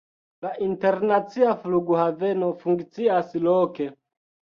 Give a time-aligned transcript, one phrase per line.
[0.43, 3.87] La internacia flughaveno funkcias loke.